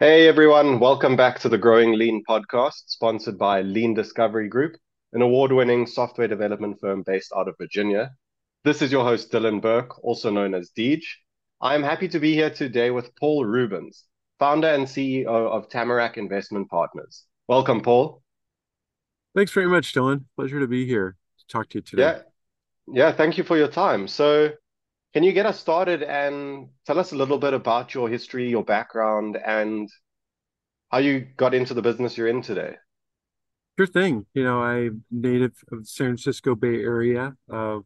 [0.00, 4.76] Hey everyone, welcome back to the Growing Lean podcast, sponsored by Lean Discovery Group,
[5.12, 8.12] an award winning software development firm based out of Virginia.
[8.62, 11.02] This is your host, Dylan Burke, also known as Deej.
[11.60, 14.04] I am happy to be here today with Paul Rubens,
[14.38, 17.24] founder and CEO of Tamarack Investment Partners.
[17.48, 18.22] Welcome, Paul.
[19.34, 20.26] Thanks very much, Dylan.
[20.36, 22.02] Pleasure to be here to talk to you today.
[22.02, 22.20] Yeah,
[22.86, 24.06] yeah, thank you for your time.
[24.06, 24.50] So,
[25.14, 28.64] can you get us started and tell us a little bit about your history, your
[28.64, 29.88] background, and
[30.90, 32.76] how you got into the business you're in today?
[33.78, 34.26] Sure thing.
[34.34, 37.34] You know, I'm native of the San Francisco Bay Area.
[37.50, 37.78] Uh,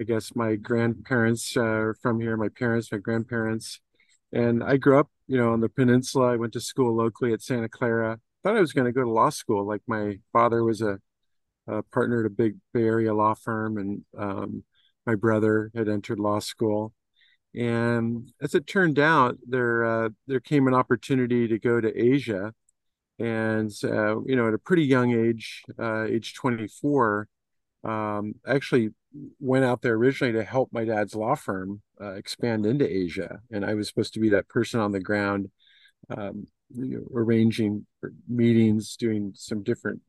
[0.00, 3.80] I guess my grandparents uh, are from here, my parents, my grandparents.
[4.32, 6.32] And I grew up, you know, on the peninsula.
[6.32, 8.18] I went to school locally at Santa Clara.
[8.42, 9.66] Thought I was going to go to law school.
[9.66, 10.98] Like my father was a,
[11.68, 14.64] a partner at a big Bay Area law firm, and um,
[15.06, 16.92] my brother had entered law school.
[17.54, 22.52] And as it turned out, there uh, there came an opportunity to go to Asia,
[23.20, 27.28] and uh, you know, at a pretty young age, uh, age 24,
[27.84, 28.90] um, actually
[29.38, 33.64] went out there originally to help my dad's law firm uh, expand into Asia, and
[33.64, 35.48] I was supposed to be that person on the ground,
[36.10, 37.86] um, you know, arranging
[38.28, 40.00] meetings, doing some different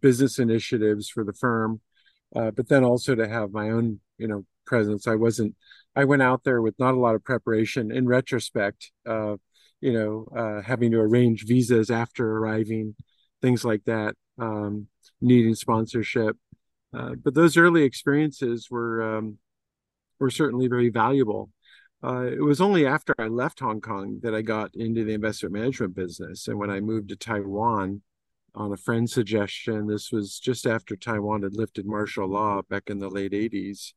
[0.00, 1.80] business initiatives for the firm,
[2.34, 5.06] uh, but then also to have my own you know presence.
[5.06, 5.54] I wasn't.
[5.94, 7.90] I went out there with not a lot of preparation.
[7.90, 9.36] In retrospect, uh,
[9.80, 12.94] you know, uh, having to arrange visas after arriving,
[13.42, 14.86] things like that, um,
[15.20, 16.36] needing sponsorship.
[16.94, 19.38] Uh, but those early experiences were um,
[20.18, 21.50] were certainly very valuable.
[22.04, 25.54] Uh, it was only after I left Hong Kong that I got into the investment
[25.54, 28.02] management business, and when I moved to Taiwan
[28.54, 32.98] on a friend's suggestion, this was just after Taiwan had lifted martial law back in
[32.98, 33.92] the late '80s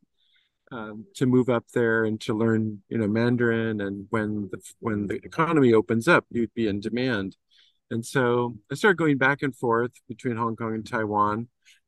[0.76, 3.80] um, to move up there and to learn, you know, Mandarin.
[3.80, 7.38] And when the when the economy opens up, you'd be in demand.
[7.92, 11.48] And so I started going back and forth between Hong Kong and Taiwan,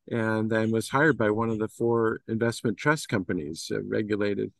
[0.10, 4.54] and then was hired by one of the four investment trust companies, uh, regulated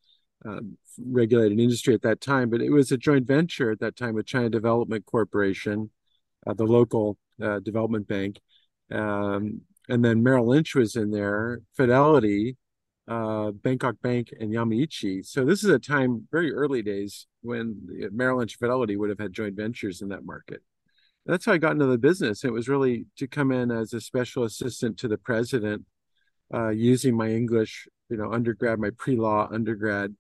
[0.46, 2.50] um, regulated industry at that time.
[2.50, 5.90] But it was a joint venture at that time with China Development Corporation,
[6.46, 8.42] uh, the local uh, development bank.
[8.92, 12.58] Um, and then Merrill Lynch was in there, Fidelity,
[13.08, 15.26] uh, Bangkok Bank and Yamaichi.
[15.26, 17.78] So this is a time very early days when
[18.12, 20.62] Merrill Lynch Fidelity would have had joint ventures in that market.
[21.26, 22.44] That's how I got into the business.
[22.44, 25.86] It was really to come in as a special assistant to the president,
[26.54, 30.16] uh, using my English, you know, undergrad, my pre-law undergrad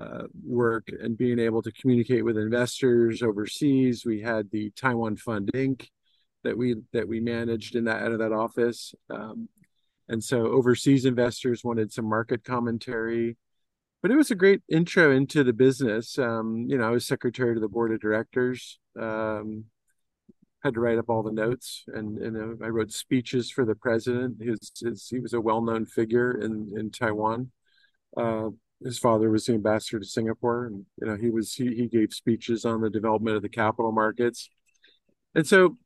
[0.00, 4.04] uh, work, and being able to communicate with investors overseas.
[4.06, 5.86] We had the Taiwan Fund Inc.
[6.44, 8.94] that we that we managed in that out of that office.
[9.10, 9.48] Um,
[10.08, 13.36] and so overseas investors wanted some market commentary.
[14.00, 16.18] But it was a great intro into the business.
[16.18, 18.78] Um, you know, I was secretary to the board of directors.
[18.98, 19.64] Um,
[20.62, 23.74] had to write up all the notes, and, and uh, I wrote speeches for the
[23.74, 24.42] president.
[24.42, 27.50] His, his he was a well-known figure in in Taiwan.
[28.16, 28.50] Uh,
[28.82, 32.12] his father was the ambassador to Singapore, and you know he was he, he gave
[32.12, 34.50] speeches on the development of the capital markets,
[35.34, 35.76] and so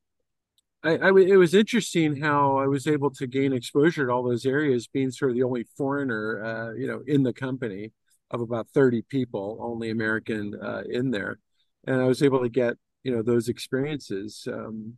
[0.84, 4.44] I, I, it was interesting how I was able to gain exposure to all those
[4.44, 7.92] areas, being sort of the only foreigner, uh, you know, in the company
[8.30, 11.38] of about 30 people, only American uh, in there,
[11.86, 14.46] and I was able to get you know those experiences.
[14.50, 14.94] Um,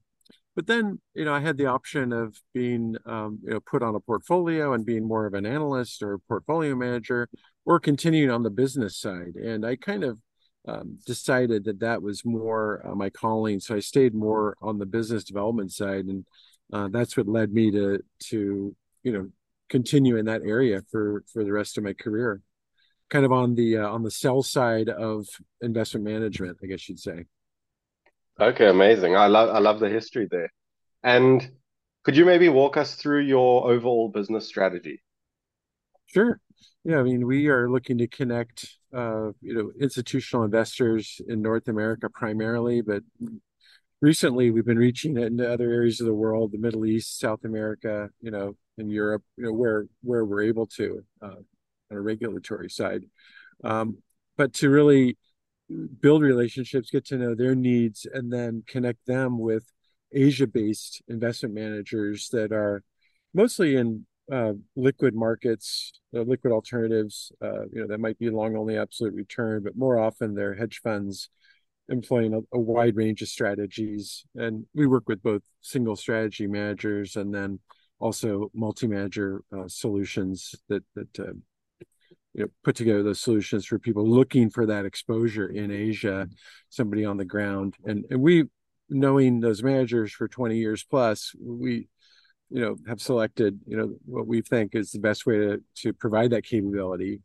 [0.57, 3.95] but then you know I had the option of being um, you know put on
[3.95, 7.29] a portfolio and being more of an analyst or portfolio manager,
[7.65, 10.19] or continuing on the business side, and I kind of
[10.67, 13.61] um, decided that that was more uh, my calling.
[13.61, 16.25] So I stayed more on the business development side, and
[16.73, 19.31] uh, that's what led me to to you know
[19.69, 22.41] continue in that area for for the rest of my career.
[23.11, 25.27] Kind of on the uh, on the sell side of
[25.61, 27.27] investment management, I guess you'd say.
[28.41, 29.17] Okay, amazing.
[29.17, 30.53] I love I love the history there.
[31.03, 31.49] And
[32.05, 35.03] could you maybe walk us through your overall business strategy?
[36.07, 36.41] Sure.
[36.85, 41.69] Yeah, I mean, we are looking to connect, uh, you know, institutional investors in North
[41.69, 43.03] America primarily, but
[44.01, 47.45] recently we've been reaching it into other areas of the world, the Middle East, South
[47.45, 51.41] America, you know, and Europe, you know, where where we're able to uh,
[51.91, 53.05] on a regulatory side,
[53.63, 53.99] um,
[54.37, 55.17] but to really
[56.01, 59.65] build relationships, get to know their needs, and then connect them with
[60.13, 62.83] Asia-based investment managers that are
[63.33, 68.57] mostly in uh, liquid markets, uh, liquid alternatives, uh, you know, that might be long
[68.57, 71.29] only absolute return, but more often they're hedge funds
[71.89, 74.25] employing a, a, wide range of strategies.
[74.35, 77.59] And we work with both single strategy managers and then
[77.99, 81.33] also multi-manager uh, solutions that that uh,
[82.33, 86.29] you know put together those solutions for people looking for that exposure in Asia,
[86.71, 87.75] somebody on the ground.
[87.85, 88.45] And and we
[88.89, 91.89] knowing those managers for 20 years plus, we
[92.51, 95.93] you know have selected you know what we think is the best way to to
[95.93, 97.21] provide that capability.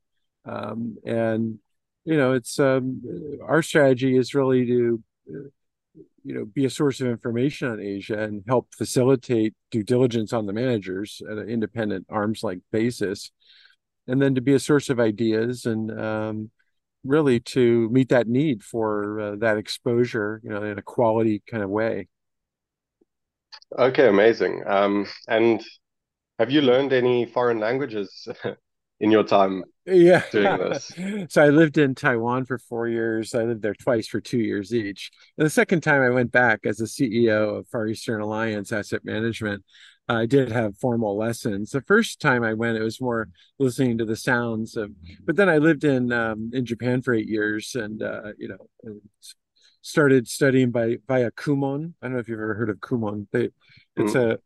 [0.46, 1.60] Um, and
[2.06, 3.02] you know it's um,
[3.44, 5.04] our strategy is really to
[6.24, 10.46] you know be a source of information on asia and help facilitate due diligence on
[10.46, 13.32] the managers at an independent arms like basis.
[14.08, 16.50] And then to be a source of ideas and um,
[17.04, 21.64] really to meet that need for uh, that exposure you know in a quality kind
[21.64, 22.08] of way
[23.78, 24.64] Okay, amazing.
[24.66, 25.62] Um, and
[26.40, 28.28] have you learned any foreign languages
[29.00, 30.24] in your time Yeah.
[30.32, 30.92] doing this?
[31.30, 33.36] So I lived in Taiwan for four years.
[33.36, 35.12] I lived there twice for two years each.
[35.38, 39.06] And the second time I went back as the CEO of Far Eastern Alliance Asset
[39.06, 39.64] Management,
[40.08, 41.70] I did have formal lessons.
[41.72, 43.30] The first time I went, it was more
[43.60, 44.92] listening to the sounds of,
[45.26, 48.68] but then I lived in um, in Japan for eight years and uh, you know,
[49.82, 51.94] started studying by via Kumon.
[52.02, 53.28] I don't know if you've ever heard of Kumon.
[53.32, 53.50] They
[53.96, 54.40] it's Mm, a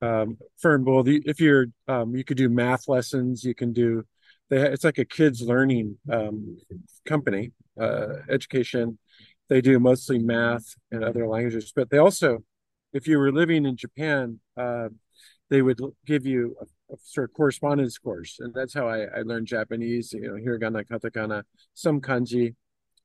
[0.00, 0.84] um, firm.
[0.84, 4.04] Well, the, if you're um, you could do math lessons, you can do
[4.50, 6.58] they it's like a kids learning um,
[7.06, 8.98] company, uh, education.
[9.48, 12.38] They do mostly math and other languages, but they also,
[12.92, 14.88] if you were living in Japan, uh,
[15.50, 19.22] they would give you a, a sort of correspondence course, and that's how I, I
[19.22, 20.12] learned Japanese.
[20.12, 21.42] You know, hiragana, katakana,
[21.74, 22.54] some kanji.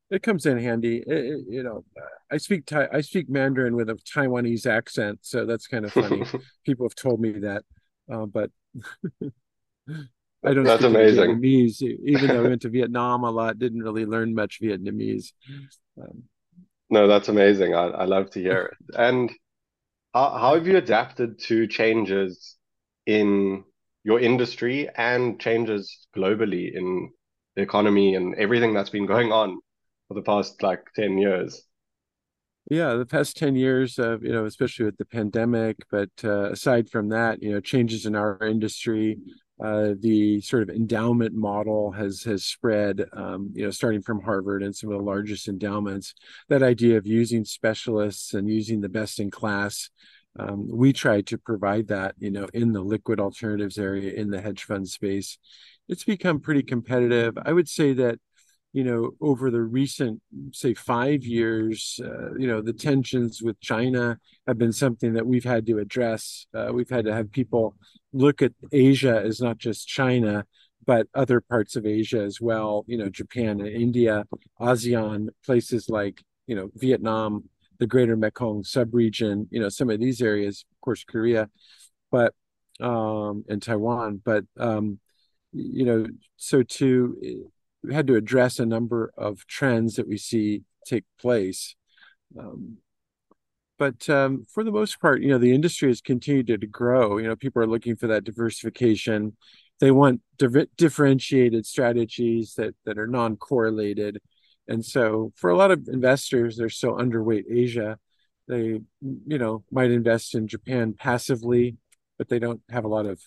[0.09, 1.03] It comes in handy.
[1.05, 1.83] It, it, you know,
[2.31, 6.23] I speak Thai, I speak Mandarin with a Taiwanese accent, so that's kind of funny.
[6.65, 7.63] People have told me that,
[8.11, 8.49] uh, but
[10.43, 11.41] I don't That's amazing.
[11.41, 15.31] Vietnamese, even though I went to Vietnam a lot, didn't really learn much Vietnamese.
[16.01, 16.23] Um,
[16.89, 17.73] No, that's amazing.
[17.73, 18.95] I, I love to hear it.
[18.95, 19.31] And
[20.13, 22.55] how, how have you adapted to changes
[23.05, 23.63] in
[24.03, 27.11] your industry and changes globally in
[27.55, 29.59] the economy and everything that's been going on
[30.07, 31.67] for the past like 10 years?
[32.69, 36.89] yeah, the past 10 years, uh, you know, especially with the pandemic, but uh, aside
[36.89, 39.17] from that, you know, changes in our industry,
[39.63, 44.63] uh, the sort of endowment model has has spread, um, you know, starting from Harvard
[44.63, 46.13] and some of the largest endowments.
[46.49, 49.89] That idea of using specialists and using the best in class,
[50.37, 54.41] um, we try to provide that, you know, in the liquid alternatives area in the
[54.41, 55.37] hedge fund space.
[55.87, 57.37] It's become pretty competitive.
[57.43, 58.19] I would say that
[58.73, 60.21] you know, over the recent,
[60.51, 65.43] say, five years, uh, you know, the tensions with China have been something that we've
[65.43, 66.45] had to address.
[66.53, 67.75] Uh, we've had to have people
[68.13, 70.45] look at Asia as not just China,
[70.85, 74.25] but other parts of Asia as well, you know, Japan and India,
[74.59, 77.45] ASEAN, places like, you know, Vietnam,
[77.79, 81.49] the greater Mekong subregion, you know, some of these areas, of course, Korea,
[82.11, 82.33] but,
[82.79, 84.21] um, and Taiwan.
[84.23, 84.99] But, um,
[85.51, 86.05] you know,
[86.37, 87.49] so to
[87.91, 91.75] had to address a number of trends that we see take place.
[92.37, 92.77] Um,
[93.77, 97.17] but um, for the most part, you know, the industry has continued to, grow.
[97.17, 99.37] You know, people are looking for that diversification.
[99.79, 104.19] They want di- differentiated strategies that that are non-correlated.
[104.67, 107.99] And so, for a lot of investors, they're still underweight Asia.
[108.47, 111.77] They, you know, might invest in Japan passively,
[112.17, 113.21] but they don't have a lot of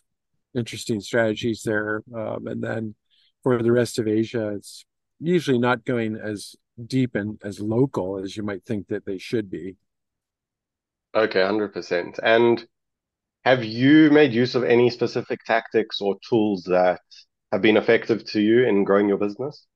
[0.55, 2.03] interesting strategies there.
[2.15, 2.95] Um, and then
[3.43, 4.85] for the rest of Asia, it's
[5.19, 6.57] usually not going as
[6.87, 9.77] deep and as local as you might think that they should be.
[11.15, 12.19] Okay, 100%.
[12.23, 12.65] And
[13.45, 17.01] have you made use of any specific tactics or tools that
[17.53, 19.67] have been effective to you in growing your business?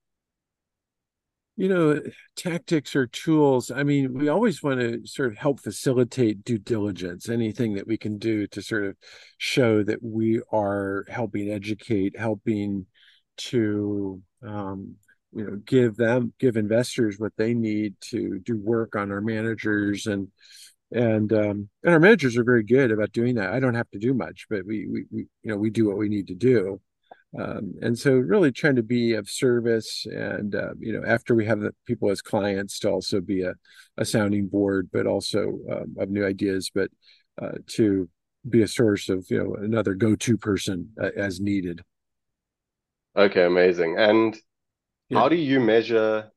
[1.57, 2.01] You know,
[2.37, 3.71] tactics or tools.
[3.71, 7.97] I mean, we always want to sort of help facilitate due diligence, anything that we
[7.97, 8.97] can do to sort of
[9.39, 12.87] show that we are helping educate, helping
[13.37, 14.97] to um,
[15.33, 20.07] you know give them give investors what they need to do work on our managers
[20.07, 20.29] and
[20.93, 23.53] and um, and our managers are very good about doing that.
[23.53, 25.99] I don't have to do much, but we we, we you know we do what
[25.99, 26.81] we need to do.
[27.37, 31.47] Um, and so really trying to be of service and uh, you know after we
[31.47, 33.55] have the people as clients to also be a,
[33.97, 36.91] a sounding board but also um, of new ideas but
[37.43, 38.09] uh, to
[38.49, 41.83] be a source of you know another go-to person uh, as needed
[43.17, 43.97] Okay, amazing.
[43.99, 44.37] And
[45.09, 46.31] yeah how do you measure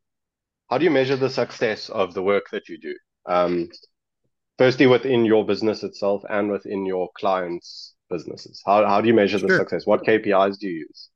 [0.70, 2.96] how do you measure the success of the work that you do?
[3.26, 3.70] Um,
[4.58, 8.62] firstly, within your business itself and within your clients' businesses.
[8.66, 9.86] How how do you measure the success?
[9.86, 11.10] What KPIs do you use?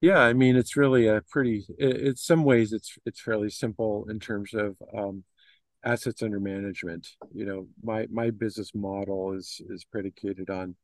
[0.00, 4.20] Yeah, I mean, it's really a pretty, it's some ways it's it's fairly simple in
[4.20, 5.24] terms of um,
[5.84, 7.08] assets under management.
[7.34, 10.76] You know, my my business model is is predicated on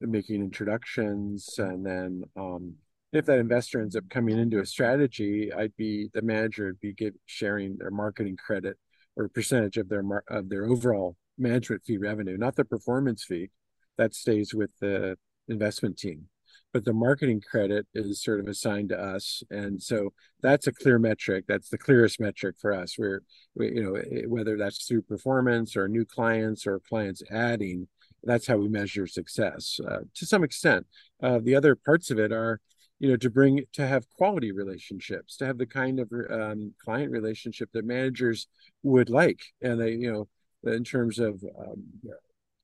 [0.00, 2.74] making introductions, and then um,
[3.12, 7.12] if that investor ends up coming into a strategy, I'd be the manager would be
[7.26, 8.78] sharing their marketing credit
[9.16, 13.50] or percentage of their of their overall management fee revenue, not the performance fee.
[13.98, 15.16] That stays with the
[15.48, 16.28] investment team.
[16.72, 19.42] But the marketing credit is sort of assigned to us.
[19.50, 21.44] And so that's a clear metric.
[21.46, 22.94] That's the clearest metric for us.
[22.96, 23.20] Where
[23.54, 27.88] we, you know whether that's through performance or new clients or clients adding
[28.24, 30.86] that's how we measure success uh, to some extent.
[31.22, 32.60] Uh, the other parts of it are
[33.02, 37.10] you know to bring to have quality relationships to have the kind of um, client
[37.10, 38.46] relationship that managers
[38.82, 40.28] would like and they you know
[40.72, 41.82] in terms of um,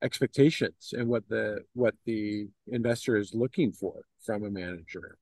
[0.01, 5.17] expectations and what the what the investor is looking for from a manager.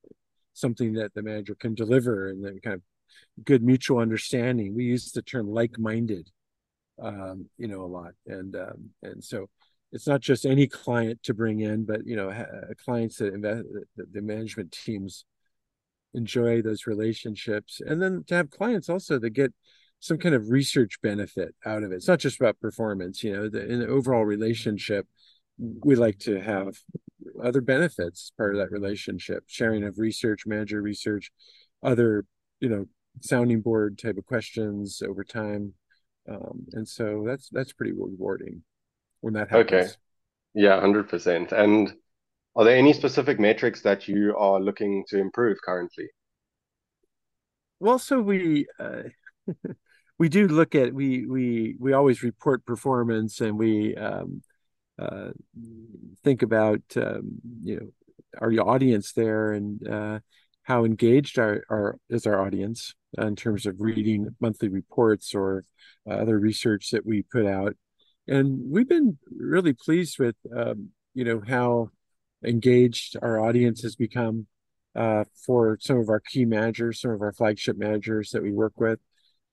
[0.54, 2.82] Something that the manager can deliver and then kind of
[3.44, 4.74] good mutual understanding.
[4.74, 6.30] We use the term like-minded
[7.00, 8.12] um, you know a lot.
[8.26, 9.48] And um, and so
[9.92, 12.44] it's not just any client to bring in but you know ha-
[12.84, 13.64] clients that invest
[13.96, 15.24] the management teams
[16.14, 19.52] enjoy those relationships and then to have clients also that get
[20.00, 21.96] some kind of research benefit out of it.
[21.96, 25.06] It's not just about performance, you know, the, in the overall relationship,
[25.58, 26.76] we like to have
[27.42, 31.32] other benefits part of that relationship, sharing of research, manager research,
[31.82, 32.24] other,
[32.60, 32.86] you know,
[33.20, 35.74] sounding board type of questions over time.
[36.30, 38.62] Um, and so that's that's pretty rewarding
[39.20, 39.72] when that happens.
[39.72, 39.88] Okay.
[40.54, 41.52] Yeah, 100%.
[41.52, 41.92] And
[42.56, 46.08] are there any specific metrics that you are looking to improve currently?
[47.80, 49.02] Well, so we uh,
[50.18, 54.42] we do look at we we we always report performance and we um,
[54.98, 55.30] uh,
[56.24, 57.86] think about um, you know
[58.40, 60.18] our audience there and uh,
[60.64, 65.64] how engaged our, our is our audience in terms of reading monthly reports or
[66.08, 67.76] uh, other research that we put out
[68.28, 71.90] and we've been really pleased with um, you know how
[72.44, 74.46] engaged our audience has become
[74.94, 78.78] uh, for some of our key managers some of our flagship managers that we work
[78.78, 79.00] with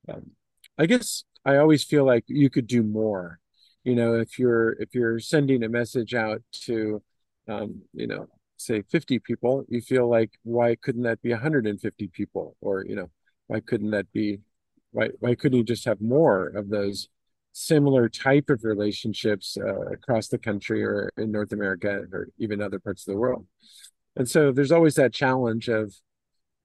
[0.10, 0.32] um,
[0.77, 3.39] I guess I always feel like you could do more.
[3.84, 7.01] You know, if you're if you're sending a message out to,
[7.48, 8.27] um, you know,
[8.58, 12.55] say 50 people, you feel like why couldn't that be 150 people?
[12.62, 13.10] Or you know,
[13.48, 14.39] why couldn't that be?
[14.91, 17.10] Why why couldn't you just have more of those
[17.57, 22.79] similar type of relationships uh, across the country or in North America or even other
[22.79, 23.47] parts of the world?
[24.17, 25.93] And so there's always that challenge of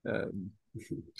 [0.08, 0.50] um,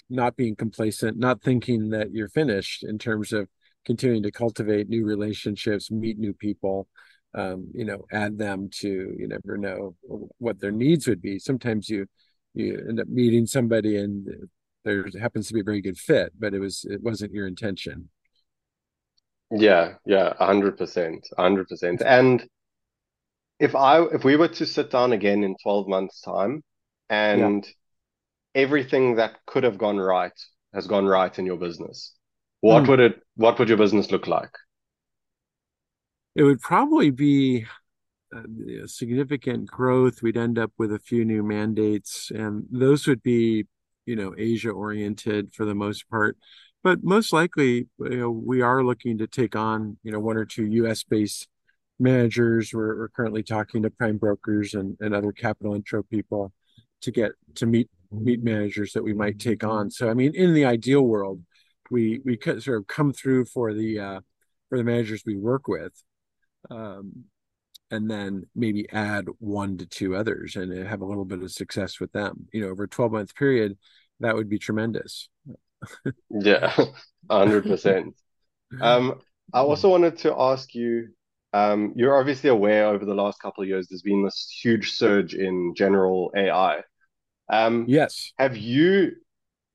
[0.09, 3.47] not being complacent, not thinking that you're finished in terms of
[3.85, 6.87] continuing to cultivate new relationships, meet new people,
[7.33, 9.95] um, you know, add them to you never know
[10.37, 11.39] what their needs would be.
[11.39, 12.07] Sometimes you
[12.53, 14.27] you end up meeting somebody and
[14.83, 18.09] there happens to be a very good fit, but it was it wasn't your intention.
[19.51, 22.01] Yeah, yeah, a hundred percent, a hundred percent.
[22.05, 22.47] And
[23.59, 26.63] if I if we were to sit down again in 12 months' time
[27.09, 27.71] and yeah
[28.55, 30.37] everything that could have gone right
[30.73, 32.13] has gone right in your business,
[32.61, 32.87] what mm.
[32.89, 34.51] would it what would your business look like?
[36.35, 37.65] It would probably be
[38.33, 38.43] uh,
[38.85, 40.21] significant growth.
[40.21, 43.65] We'd end up with a few new mandates, and those would be,
[44.05, 46.37] you know, Asia oriented for the most part.
[46.83, 50.45] But most likely, you know, we are looking to take on, you know, one or
[50.45, 51.03] two U.S.
[51.03, 51.47] based
[51.99, 52.73] managers.
[52.73, 56.51] We're, we're currently talking to prime brokers and, and other capital intro people
[57.01, 59.89] to get to meet meet managers that we might take on.
[59.89, 61.41] So I mean, in the ideal world,
[61.89, 64.19] we we sort of come through for the uh,
[64.69, 65.93] for the managers we work with,
[66.69, 67.25] um,
[67.91, 71.99] and then maybe add one to two others and have a little bit of success
[71.99, 72.47] with them.
[72.51, 73.77] You know, over a twelve month period,
[74.19, 75.29] that would be tremendous.
[76.29, 76.75] Yeah,
[77.29, 78.15] hundred percent.
[78.79, 79.19] Um,
[79.53, 81.09] I also wanted to ask you.
[81.53, 85.33] Um, you're obviously aware over the last couple of years there's been this huge surge
[85.33, 86.79] in general AI.
[87.51, 88.31] Um, yes.
[88.37, 89.11] Have you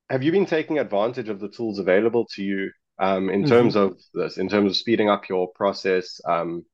[0.09, 3.51] have you been taking advantage of the tools available to you um, in mm-hmm.
[3.51, 6.21] terms of this, in terms of speeding up your process?
[6.27, 6.65] Um,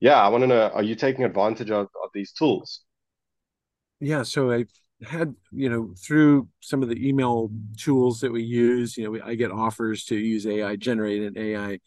[0.00, 2.82] yeah, I want to know: Are you taking advantage of, of these tools?
[4.00, 8.96] Yeah, so I've had you know through some of the email tools that we use
[8.96, 11.78] you know we, i get offers to use ai generated ai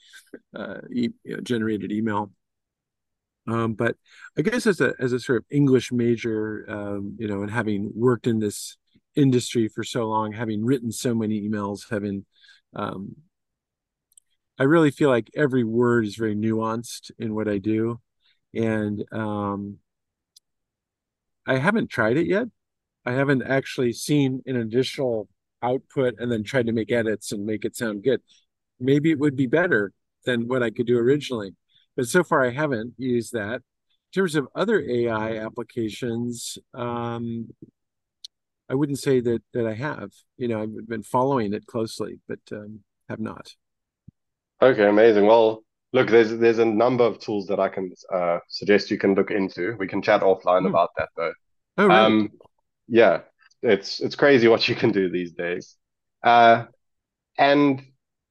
[0.55, 1.10] uh, e-
[1.43, 2.32] generated email
[3.48, 3.96] um, but
[4.38, 7.91] I guess as a as a sort of English major, um, you know, and having
[7.93, 8.77] worked in this
[9.15, 12.25] industry for so long, having written so many emails, having
[12.75, 13.15] um,
[14.58, 18.00] I really feel like every word is very nuanced in what I do,
[18.53, 19.79] and um,
[21.46, 22.48] I haven't tried it yet.
[23.05, 25.27] I haven't actually seen an additional
[25.62, 28.22] output and then tried to make edits and make it sound good.
[28.79, 29.93] Maybe it would be better
[30.25, 31.55] than what I could do originally
[31.95, 33.55] but so far I haven't used that.
[33.57, 37.50] In terms of other AI applications, um,
[38.69, 40.12] I wouldn't say that that I have.
[40.38, 42.79] You know, I've been following it closely, but um,
[43.10, 43.53] have not.
[44.62, 45.25] Okay, amazing.
[45.25, 49.13] Well, look, there's there's a number of tools that I can uh, suggest you can
[49.15, 49.75] look into.
[49.77, 50.69] We can chat offline Hmm.
[50.69, 51.33] about that though.
[51.77, 52.05] Oh, really?
[52.05, 52.29] Um,
[52.88, 53.22] yeah,
[53.62, 55.75] it's it's crazy what you can do these days.
[56.24, 56.66] Uh,
[57.38, 57.82] and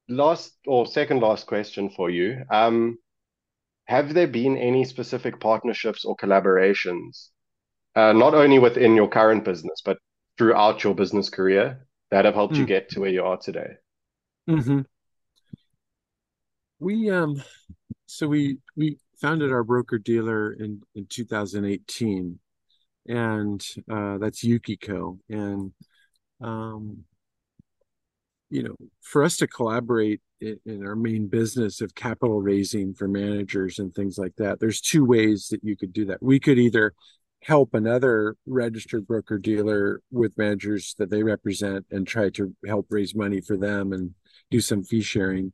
[0.09, 2.43] last or second last question for you.
[2.51, 2.99] Um,
[3.87, 7.29] have there been any specific partnerships or collaborations,
[7.95, 9.97] uh, not only within your current business, but
[10.37, 12.67] throughout your business career that have helped you Hmm.
[12.67, 13.73] get to where you are today?
[14.47, 14.81] hmm
[16.79, 17.41] We um
[18.07, 22.39] so we we founded our broker dealer in in 2018
[23.07, 25.71] and uh that's Yukiko and
[26.41, 27.03] um
[28.49, 33.07] you know for us to collaborate in, in our main business of capital raising for
[33.07, 36.57] managers and things like that there's two ways that you could do that we could
[36.57, 36.93] either
[37.41, 43.13] help another registered broker dealer with managers that they represent and try to help raise
[43.13, 44.11] money for them and
[44.49, 45.51] do some fee sharing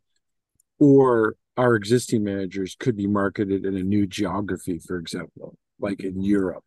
[0.80, 6.22] or our existing managers could be marketed in a new geography, for example, like in
[6.22, 6.64] Europe.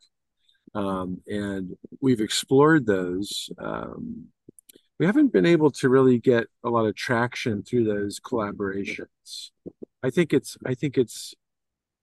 [0.74, 3.50] Um, and we've explored those.
[3.58, 4.28] Um,
[4.98, 9.50] we haven't been able to really get a lot of traction through those collaborations.
[10.02, 11.34] I think it's I think it's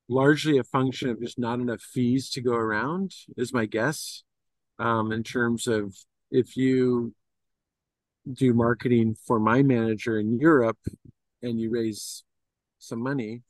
[0.07, 4.23] largely a function of just not enough fees to go around, is my guess.
[4.79, 5.95] Um, in terms of
[6.31, 7.13] if you
[8.31, 10.79] do marketing for my manager in Europe
[11.41, 12.23] and you raise
[12.79, 13.43] some money,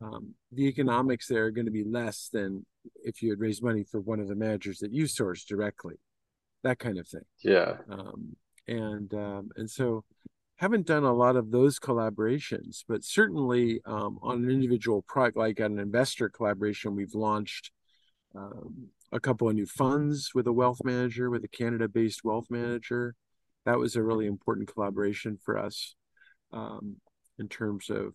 [0.00, 2.66] um, the economics there are going to be less than
[3.04, 5.94] if you had raised money for one of the managers that you source directly,
[6.62, 7.24] that kind of thing.
[7.42, 7.76] Yeah.
[7.90, 10.04] Um, and um, and so
[10.56, 15.60] haven't done a lot of those collaborations, but certainly um, on an individual product, like
[15.60, 17.70] an investor collaboration, we've launched
[18.34, 23.14] um, a couple of new funds with a wealth manager, with a Canada-based wealth manager.
[23.66, 25.96] That was a really important collaboration for us
[26.52, 26.96] um,
[27.38, 28.14] in terms of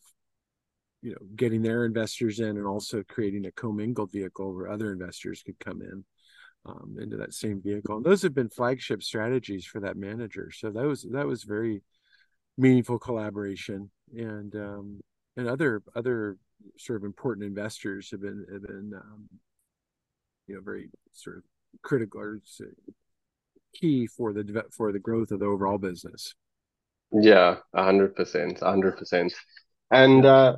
[1.01, 5.41] you know getting their investors in and also creating a commingled vehicle where other investors
[5.45, 6.03] could come in
[6.65, 7.97] um, into that same vehicle.
[7.97, 10.51] And those have been flagship strategies for that manager.
[10.51, 11.81] So that was that was very
[12.57, 14.99] meaningful collaboration and um,
[15.37, 16.37] and other other
[16.77, 19.29] sort of important investors have been have been um,
[20.47, 21.43] you know very sort of
[21.81, 22.39] critical or
[23.73, 26.33] key for the for the growth of the overall business.
[27.11, 29.33] Yeah, a hundred percent, a hundred percent.
[29.91, 30.57] And uh,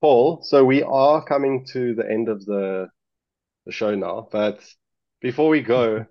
[0.00, 2.88] Paul, so we are coming to the end of the
[3.64, 4.60] the show now, but
[5.20, 6.06] before we go,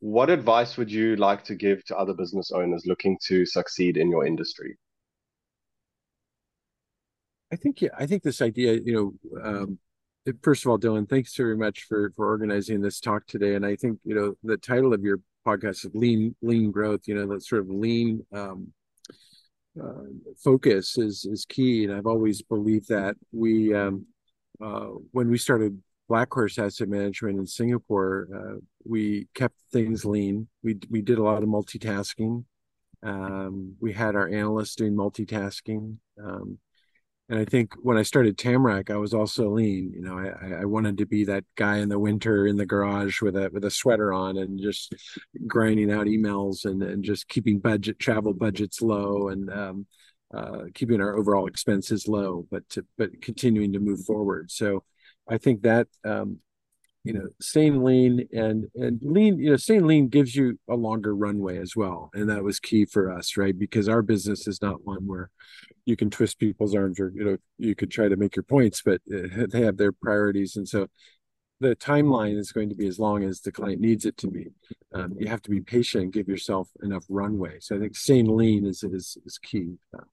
[0.00, 4.10] what advice would you like to give to other business owners looking to succeed in
[4.10, 4.78] your industry?
[7.52, 9.78] I think yeah, I think this idea, you know, um,
[10.42, 13.54] first of all, Dylan, thanks very much for for organizing this talk today.
[13.54, 17.02] And I think you know the title of your podcast is lean lean growth.
[17.06, 18.72] You know, that sort of lean um,
[19.82, 20.04] uh,
[20.42, 21.84] focus is is key.
[21.84, 24.06] And I've always believed that we um,
[24.62, 30.48] uh, when we started Black Horse Asset Management in Singapore, uh, we kept things lean.
[30.62, 32.44] We we did a lot of multitasking.
[33.02, 35.98] Um, we had our analysts doing multitasking.
[36.22, 36.58] Um,
[37.28, 39.92] and I think when I started Tamarack, I was also lean.
[39.94, 43.22] You know, I, I wanted to be that guy in the winter in the garage
[43.22, 44.94] with a with a sweater on and just
[45.46, 49.86] grinding out emails and and just keeping budget travel budgets low and um,
[50.34, 54.50] uh, keeping our overall expenses low, but to, but continuing to move forward.
[54.50, 54.84] So
[55.28, 56.40] I think that um,
[57.04, 61.14] you know staying lean and and lean you know staying lean gives you a longer
[61.14, 62.10] runway as well.
[62.14, 63.56] And that was key for us right?
[63.56, 65.30] Because our business is not one where
[65.84, 68.82] you can twist people's arms or you know you could try to make your points
[68.82, 70.56] but uh, they have their priorities.
[70.56, 70.88] And so
[71.60, 74.48] the timeline is going to be as long as the client needs it to be.
[74.92, 77.58] Um, you have to be patient give yourself enough runway.
[77.60, 80.04] So i think staying lean is is, is key uh,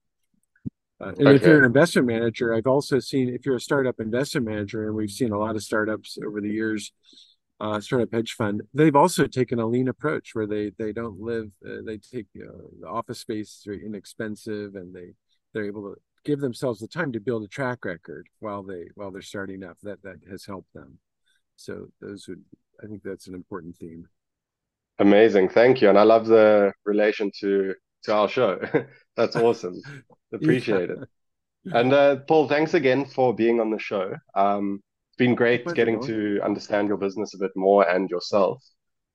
[1.02, 4.46] uh, and if you're an investment manager, I've also seen if you're a startup investment
[4.46, 6.92] manager, and we've seen a lot of startups over the years,
[7.60, 11.50] uh, startup hedge fund, they've also taken a lean approach where they they don't live,
[11.66, 15.12] uh, they take the office space is very inexpensive, and they
[15.52, 19.10] they're able to give themselves the time to build a track record while they while
[19.10, 19.76] they're starting up.
[19.82, 20.98] That that has helped them.
[21.56, 22.42] So those would,
[22.82, 24.08] I think that's an important theme.
[24.98, 25.48] Amazing.
[25.48, 25.88] Thank you.
[25.88, 28.60] And I love the relation to to our show.
[29.16, 29.84] That's awesome.
[30.32, 31.00] Appreciate it.
[31.72, 34.14] And uh, Paul, thanks again for being on the show.
[34.34, 38.62] Um, it's been great getting to understand your business a bit more and yourself.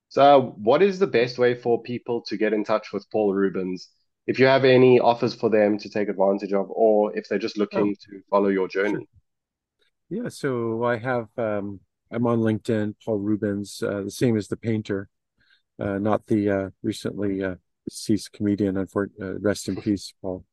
[0.10, 3.90] So, what is the best way for people to get in touch with Paul Rubens?
[4.28, 7.58] If you have any offers for them to take advantage of, or if they're just
[7.72, 9.08] Oh, looking to follow your journey.
[10.10, 11.80] Yeah, so I have um,
[12.12, 15.10] I'm on LinkedIn, Paul Rubens, uh, the same as the painter.
[15.80, 17.56] uh, not the uh, recently uh,
[17.90, 18.78] deceased comedian.
[18.78, 20.46] Unfortunately, uh, rest in peace, Paul.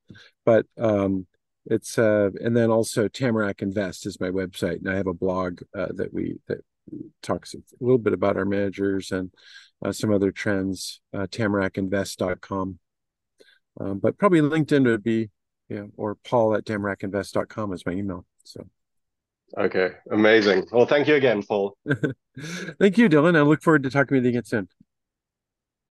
[0.45, 1.27] But um,
[1.67, 5.61] it's uh, and then also Tamarack Invest is my website, and I have a blog
[5.77, 6.59] uh, that we that
[7.23, 9.31] talks a little bit about our managers and
[9.85, 11.01] uh, some other trends.
[11.13, 12.79] Uh, TamaracKinvest.com,
[13.81, 15.31] um, but probably LinkedIn would be
[15.69, 18.27] yeah, or Paul at TamaracKinvest.com is my email.
[18.45, 18.67] So.
[19.57, 20.67] Okay, amazing.
[20.73, 21.77] Well, thank you again, Paul.
[22.81, 23.37] thank you, Dylan.
[23.37, 24.69] I look forward to talking with you again soon.